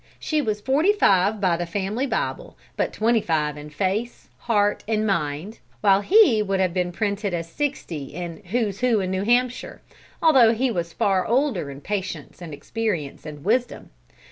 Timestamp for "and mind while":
4.87-6.01